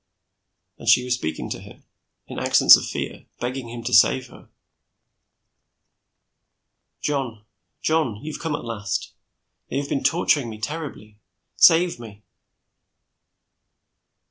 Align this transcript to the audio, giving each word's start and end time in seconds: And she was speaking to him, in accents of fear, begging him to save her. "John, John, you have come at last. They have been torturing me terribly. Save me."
And 0.79 0.89
she 0.89 1.03
was 1.03 1.13
speaking 1.13 1.47
to 1.51 1.59
him, 1.59 1.83
in 2.25 2.39
accents 2.39 2.75
of 2.75 2.87
fear, 2.87 3.27
begging 3.39 3.69
him 3.69 3.83
to 3.83 3.93
save 3.93 4.29
her. 4.29 4.49
"John, 7.01 7.45
John, 7.83 8.15
you 8.15 8.33
have 8.33 8.41
come 8.41 8.55
at 8.55 8.65
last. 8.65 9.11
They 9.69 9.77
have 9.77 9.89
been 9.89 10.03
torturing 10.03 10.49
me 10.49 10.59
terribly. 10.59 11.19
Save 11.55 11.99
me." 11.99 12.23